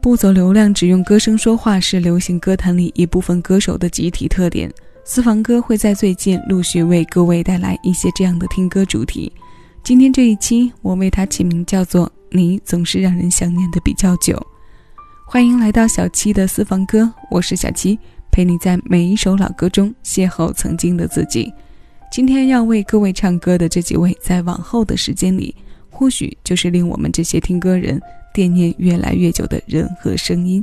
[0.00, 4.72] 不走流量，只用歌声说话是流行歌坛里一部分歌手的集体特点。
[5.04, 9.32] 私房歌会在最近陆续为各位带来一些这样的听歌主题。
[9.82, 14.40] 今天这一期，我为它起名叫做“你总是让人想念的比较久”。
[15.26, 17.98] 欢迎来到小七的私房歌，我是小七，
[18.32, 21.52] 陪你在每一首老歌中邂逅曾经的自己。
[22.12, 25.54] 今天要为各位唱歌的这几位，在往后的时间里，
[25.90, 28.00] 或许就是令我们这些听歌人。
[28.36, 30.62] 惦念越来越久的人和声音，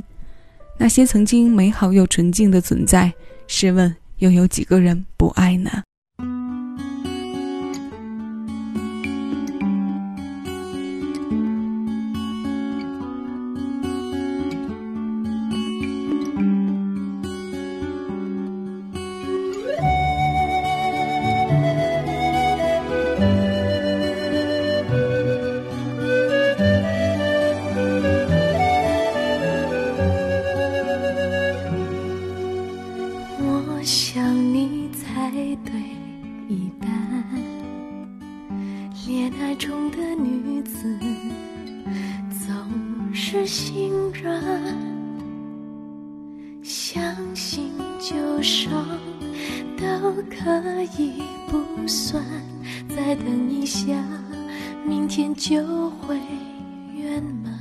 [0.78, 3.12] 那些曾经美好又纯净的存在，
[3.48, 5.82] 试问又有几个人不爱呢？
[48.44, 48.68] 手
[49.78, 49.84] 都
[50.28, 52.22] 可以不算，
[52.94, 53.94] 再等一下，
[54.86, 56.14] 明天就会
[56.94, 57.58] 圆满。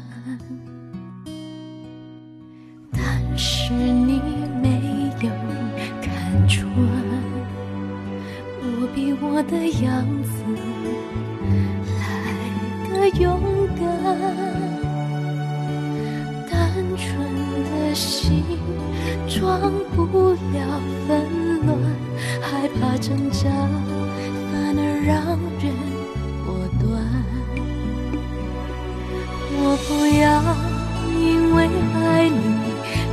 [2.92, 4.20] 但是你
[4.62, 5.30] 没有
[6.02, 6.68] 看穿，
[8.60, 10.43] 我比我的样子
[19.44, 19.60] 装
[19.94, 21.10] 不了纷
[21.66, 21.70] 乱。
[22.42, 23.50] 害怕挣扎，
[24.50, 25.14] 反而让
[25.60, 25.64] 人
[26.46, 26.48] 果
[26.80, 26.82] 断。
[29.56, 30.24] 我不要
[31.12, 31.58] 因为
[31.94, 32.40] 爱你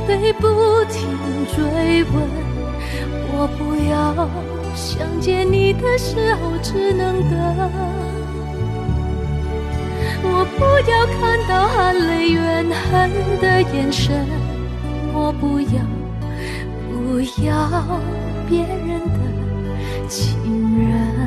[0.07, 0.41] 被不
[0.85, 0.95] 停
[1.53, 1.59] 追
[2.05, 2.15] 问，
[3.33, 3.59] 我不
[3.91, 3.93] 要
[4.73, 7.35] 想见你的时候只能等，
[10.23, 13.11] 我不要看到含泪怨恨
[13.41, 14.25] 的眼神，
[15.13, 15.81] 我不要，
[17.11, 17.99] 不要
[18.47, 20.07] 别人的。
[20.07, 21.20] 情人。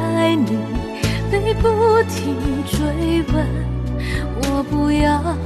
[0.00, 0.58] 爱你
[1.30, 1.68] 被不
[2.08, 3.46] 停追问，
[4.42, 5.36] 我不要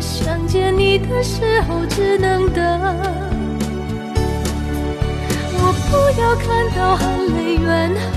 [0.00, 2.64] 想见你的时候只能等，
[5.54, 6.46] 我不要看
[6.76, 7.04] 到含
[7.36, 7.66] 泪怨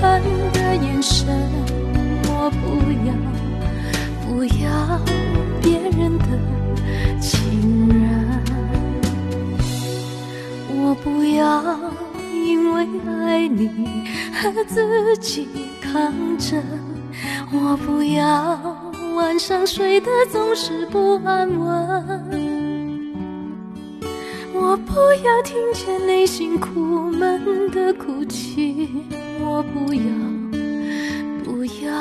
[0.52, 1.26] 的眼神，
[2.28, 2.62] 我不
[3.06, 3.10] 要，
[4.26, 5.00] 不要。
[5.62, 6.24] 别人的
[7.20, 8.02] 情人，
[10.68, 11.40] 我不要
[12.34, 12.76] 因为
[13.06, 13.70] 爱你
[14.34, 15.46] 和自己
[15.92, 16.56] 躺着，
[17.52, 18.58] 我不要
[19.14, 23.14] 晚上睡得总是不安稳，
[24.54, 26.80] 我不要听见内心苦
[27.10, 28.88] 闷的哭泣，
[29.38, 30.02] 我不要，
[31.44, 31.92] 不要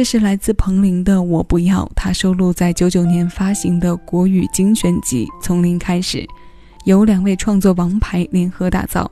[0.00, 6.16] 这是来自彭羚的《我不要》，它收录在九九年发行的国语精选集《从零开始》，
[6.84, 9.10] 由两位创作王牌联合打造。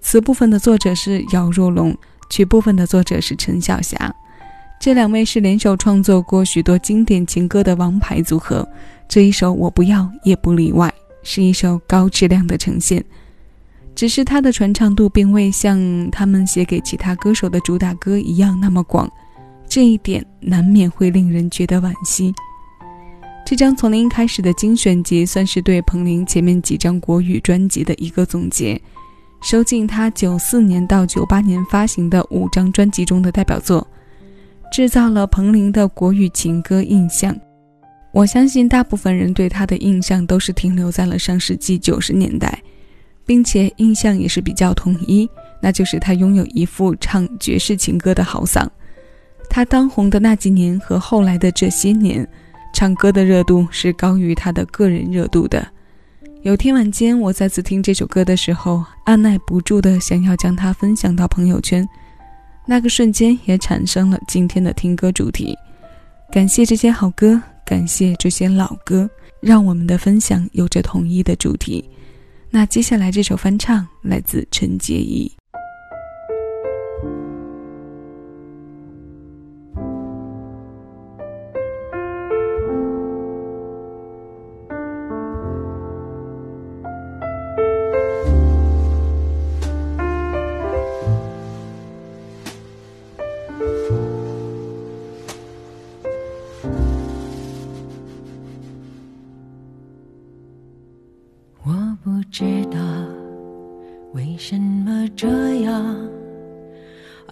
[0.00, 1.92] 词部分的作者是姚若龙，
[2.30, 4.14] 曲部分的作者是陈小霞。
[4.80, 8.64] 这两位是联手创作过许多经典情歌的王牌组合，
[9.08, 10.94] 这一首《我不要》也不例外，
[11.24, 13.04] 是一首高质量的呈现。
[13.96, 19.10] 只是它的传唱度并未像他们写给其他歌手的主打歌一样那么广，
[19.70, 22.34] 这一点难免会令人觉得惋惜。
[23.46, 28.80] 这张从零开始的精选集，算是对彭羚前面几张国语专辑的一个总结，
[29.40, 33.86] 收进他九四年到九八年发行的五张专辑中的代表作，
[34.72, 37.32] 制造了彭羚的国语情歌印象。
[38.12, 42.60] 我相信大部分人对他的印象都是停留在了上世纪九十年代，
[43.24, 45.30] 并且印象也是比较统一，
[45.62, 48.66] 那就是他拥有一副唱爵士情歌的好嗓。
[49.50, 52.26] 他当红的那几年和后来的这些年，
[52.72, 55.66] 唱歌的热度是高于他的个人热度的。
[56.42, 61.86] 有天晚间，我再次听这首歌的时候，按耐不住的想要将它分享到朋友圈，
[62.64, 65.54] 那个瞬间也产生了今天的听歌主题。
[66.30, 67.42] 感谢这些好歌。
[67.62, 69.08] 感谢这些老歌，
[69.40, 71.88] 让我们的分享有着统一的主题。
[72.50, 75.30] 那接下来这首翻唱来自陈洁仪。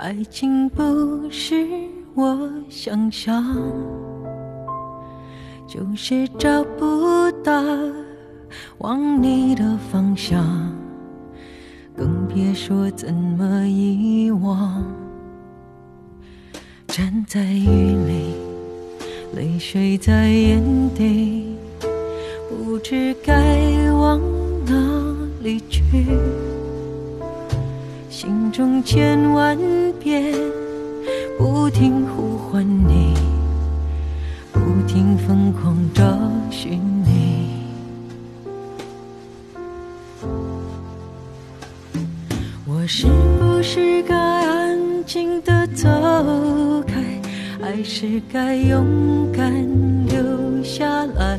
[0.08, 1.68] 爱情不是
[2.14, 3.44] 我想象，
[5.66, 7.62] 就是找不到
[8.78, 10.72] 往你的方向，
[11.94, 14.82] 更别说怎么遗忘。
[16.86, 18.34] 站在雨里，
[19.36, 20.64] 泪水在眼
[20.94, 21.54] 底，
[22.48, 24.18] 不知该往。
[24.64, 24.74] 哪
[25.42, 25.82] 里去？
[28.20, 29.56] 心中千万
[30.00, 30.34] 遍
[31.38, 33.14] 不停呼唤你，
[34.52, 36.02] 不停疯狂找
[36.50, 37.48] 寻你。
[42.66, 43.06] 我是
[43.38, 45.88] 不是该安静的走
[46.88, 47.00] 开，
[47.62, 49.48] 还是该勇敢
[50.08, 51.38] 留下来？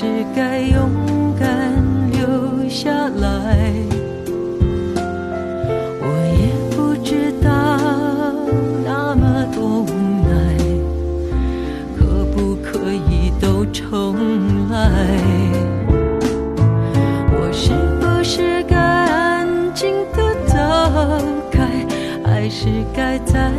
[0.00, 1.74] 是该勇敢
[2.12, 3.72] 留下来
[6.00, 6.06] 我
[6.38, 7.48] 也不知道
[8.84, 9.90] 那么多无
[10.22, 10.30] 奈
[11.98, 14.14] 可不可以都重
[14.70, 14.78] 来？
[17.32, 20.54] 我是不是该安静的走
[21.50, 21.84] 开
[22.24, 23.50] 还是该在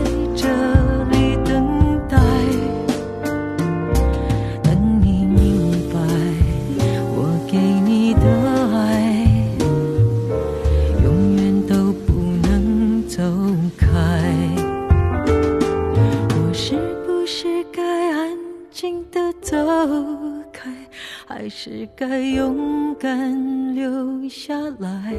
[21.72, 25.14] 是该勇敢留下来。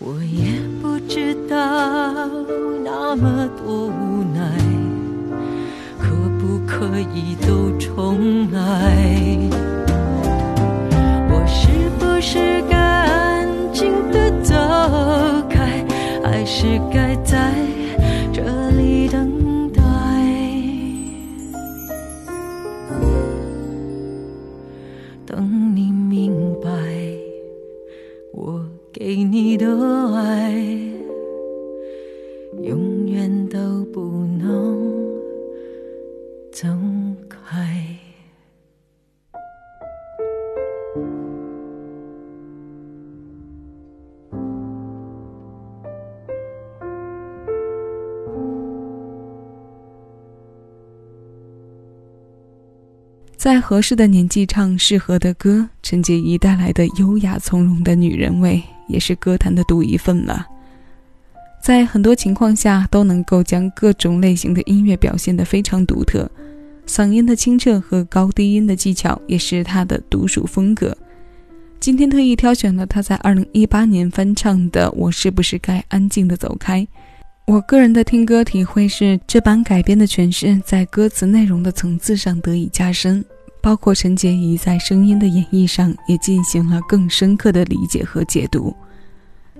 [0.00, 1.56] 我也不知道
[2.84, 4.50] 那么多无奈，
[5.96, 9.38] 可不可以都重来？
[11.30, 11.68] 我是
[12.00, 14.56] 不是该安静的走
[15.48, 15.86] 开？
[16.24, 16.66] 还是？
[16.92, 17.54] 该在
[25.30, 26.68] 等你明白，
[28.32, 29.64] 我给你的
[30.16, 30.52] 爱，
[53.40, 60.46] 在合适的年纪唱适合的歌，陈洁仪带来的优雅从容的女人味，也是歌坛的独一份了。
[61.58, 66.30] 在很多情况下，都能够将各种类型的音乐表现得非常独特。
[66.86, 70.94] 嗓音的清澈和高低音的技巧，也是她的独属风格。
[71.80, 76.82] 今天特意挑选了她在2018年翻唱的《我是不是该安静的走开》。
[77.50, 83.24] 我个人的听歌体会是，这版改编的诠释在歌词内容的层次上得以加深，
[83.60, 88.72] 包括陈洁仪在声音的演绎上也进行了更深刻的理解和解读。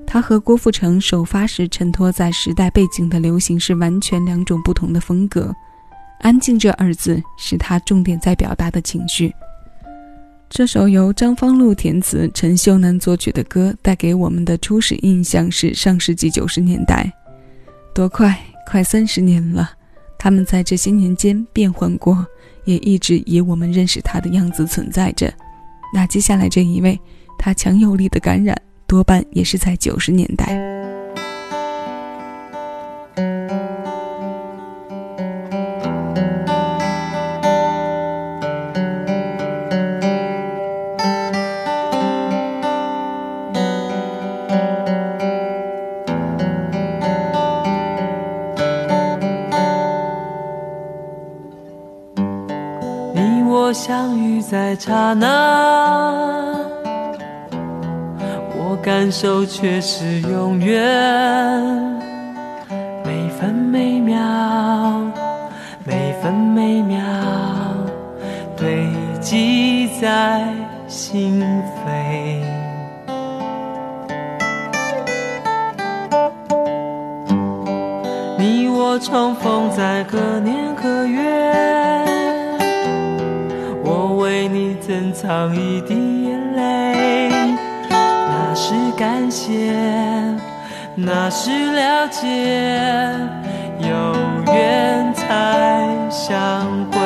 [0.06, 5.52] 他和郭富城首发时衬托在时代背景的流行是完全两种不同的风格。
[6.20, 9.34] 安静这二字是他重点在表达的情绪。
[10.48, 17.12] 这首由张方路填词、陈秀楠作曲的歌，带给我们的初始印象是上世纪九十年代。
[18.00, 18.34] 多快，
[18.66, 19.72] 快三十年了！
[20.18, 22.26] 他们在这些年间变换过，
[22.64, 25.30] 也一直以我们认识他的样子存在着。
[25.92, 26.98] 那接下来这一位，
[27.38, 30.69] 他强有力的感染，多半也是在九十年代。
[58.82, 60.80] 感受却是永远。
[63.04, 64.16] 每分每秒，
[65.84, 66.98] 每分每秒，
[68.56, 68.88] 堆
[69.20, 70.42] 积在
[70.88, 71.42] 心
[71.84, 72.42] 扉。
[78.38, 81.20] 你我重逢在何年何月？
[83.84, 86.19] 我为你珍藏一滴，
[89.00, 89.72] 感谢，
[90.94, 92.28] 那是了解，
[93.80, 94.14] 有
[94.52, 96.99] 缘才相会。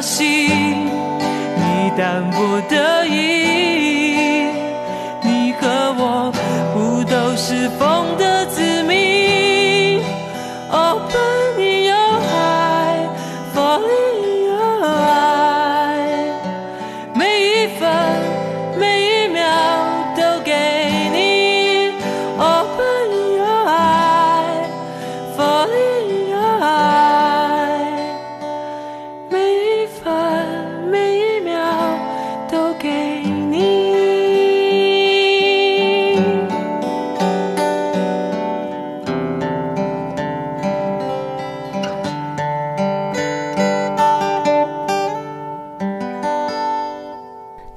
[0.00, 0.86] 心，
[1.56, 3.77] 你淡泊的意，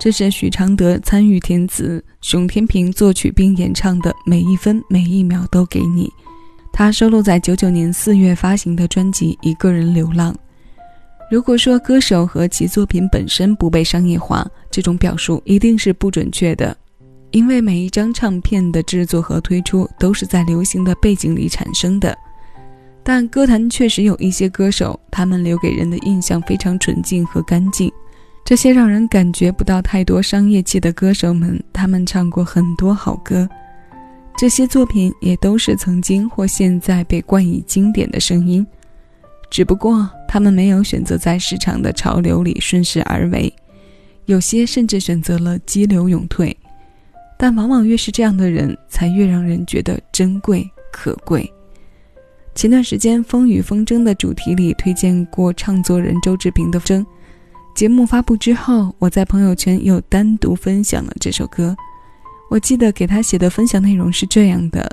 [0.03, 6.07] 这是许常德参与填词，熊天平作曲并演唱的《每一分每一秒都给你》，
[6.73, 10.33] 他收录在九九年四月发行的专辑《一个人流浪》。
[11.29, 16.75] 如果说歌手和其作品本身不被商业化，这种表述一定是不准确的，
[17.29, 22.17] 因为每一张唱片的制作和推出都是在流行的背景里产生的。
[23.03, 27.91] 但歌坛确实有一些歌手，他们留给人的印象非常纯净和干净。
[28.43, 33.47] 这些让人感觉不到太多商业气的歌手们，他们唱过很多好歌，
[34.37, 38.65] 这些作品也都是曾经或现在被冠以经典的声音，
[39.49, 40.09] 只不过。
[40.27, 43.53] 他们没有选择在市场的潮流里顺势而为，
[44.27, 46.55] 有些甚至选择了激流勇退，
[47.37, 51.51] 但往往越是这样的人，才越让人觉得珍贵可贵。
[52.55, 57.01] 前段时间《风雨风筝》的主题里推荐过唱作人周志平的《筝》，
[57.73, 61.75] 节目发布之后，我在朋友圈又单独分享了这首歌。
[62.49, 64.89] 我记得给他写的分享内容是这样的：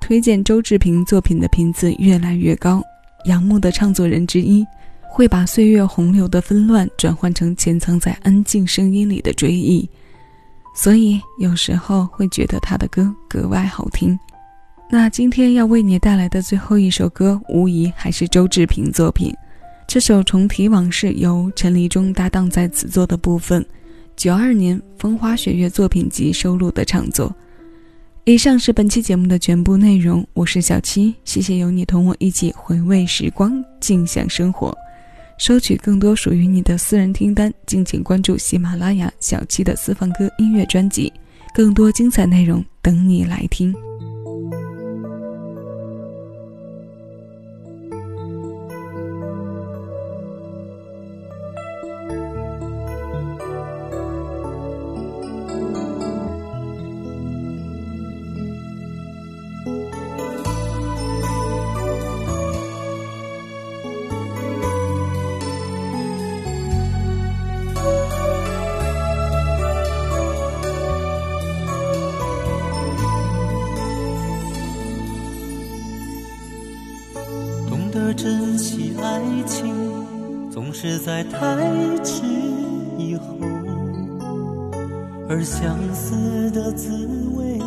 [0.00, 2.82] 推荐周志平作品的频次越来越高。
[3.24, 4.64] 仰慕的唱作人之一，
[5.08, 9.88] 会把岁月洪流的纷乱转换成潜藏在安静声音里的追忆，
[10.74, 14.16] 所以有时候会觉得他的歌格外好听。
[14.90, 19.34] 那今天要为你带来的最后一首歌，无疑还是周志平作品。
[19.88, 23.64] 这首《重提往事》由陈立中搭档在此作的部分，
[24.16, 27.34] 九二年《风花雪月》作品集收录的唱作。
[28.24, 34.76] 以上是本期节目的全部内容，我是小七，谢谢有你同我一起回味时光，静享生活。
[35.38, 41.10] 收取更多属于你的私人听单，敬请关注喜马拉雅小七的私房歌音乐专辑，
[41.54, 43.74] 更多精彩内容等你来听。
[80.80, 82.22] 是在太迟
[82.96, 83.24] 以后；
[85.28, 87.04] 而相思的滋
[87.36, 87.58] 味，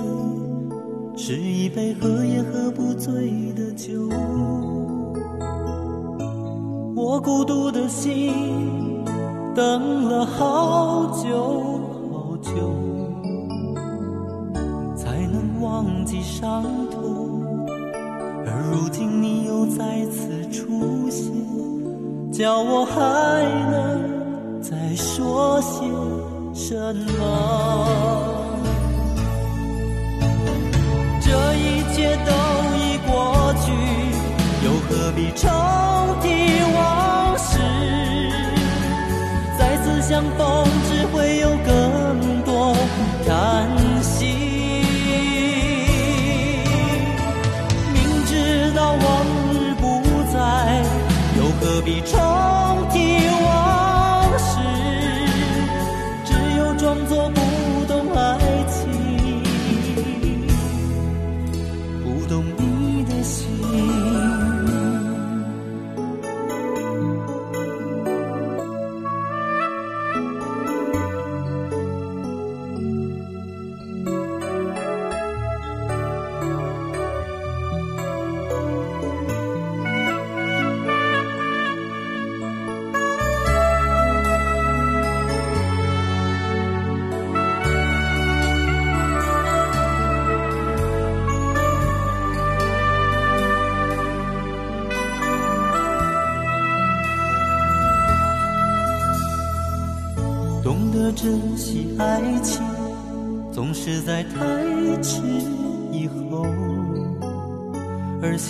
[1.18, 3.92] 是一杯喝也喝不醉的酒。
[6.96, 9.04] 我孤独的心，
[9.54, 11.82] 等了好久
[12.14, 12.54] 好久，
[14.96, 17.44] 才能忘记伤痛。
[18.48, 21.41] 而如今你又再次出现，
[22.42, 22.92] 叫我还
[23.70, 25.86] 能再说些
[26.56, 26.74] 什
[27.20, 27.22] 么？
[31.22, 32.32] 这一切都
[32.80, 33.72] 已过去，
[34.66, 35.48] 又何必重
[36.24, 36.26] 提
[36.74, 37.60] 往事？
[39.60, 40.66] 再次相逢，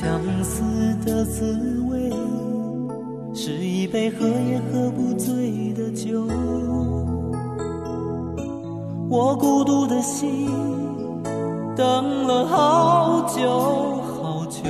[0.01, 0.63] 相思
[1.05, 2.11] 的滋味，
[3.35, 6.27] 是一杯喝也喝不醉的酒。
[9.07, 10.49] 我孤独的心，
[11.75, 13.47] 等了好久
[14.01, 14.63] 好久，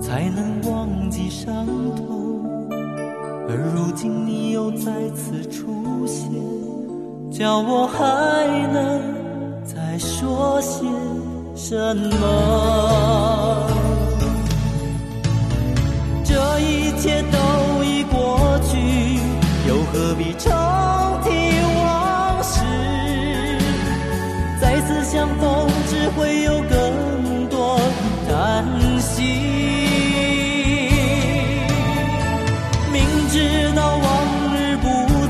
[0.00, 2.46] 才能忘记伤痛。
[3.48, 6.30] 而如今你又再次出现，
[7.32, 9.02] 叫我还能
[9.64, 10.86] 再说些
[11.56, 13.66] 什么？
[16.22, 19.18] 这一切都已过去，
[19.66, 20.52] 又何必重
[21.24, 21.30] 提
[21.82, 22.60] 往事？
[24.60, 27.80] 再次相逢，只会有更多
[28.28, 28.64] 担
[29.00, 29.24] 心。
[32.92, 34.06] 明知道往
[34.54, 34.86] 日不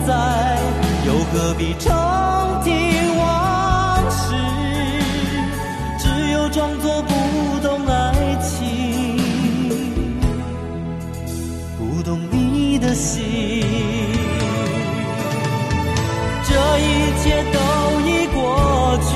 [0.07, 0.59] 再，
[1.07, 2.36] 又何必重。
[6.57, 7.13] 装作不
[7.61, 9.19] 懂爱情
[11.77, 13.63] 不懂你的心
[16.49, 17.59] 这一切都
[18.09, 19.13] 已过去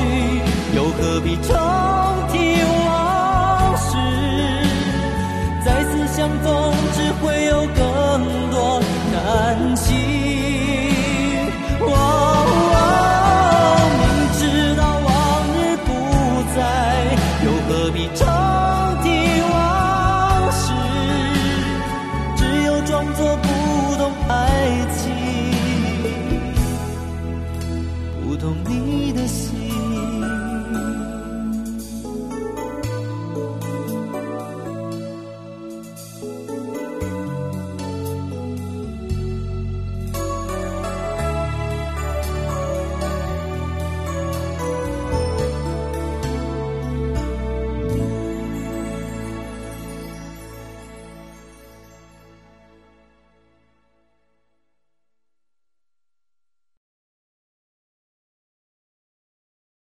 [0.76, 1.48] 又何必重
[2.30, 3.96] 提往事？
[5.64, 6.79] 再次相逢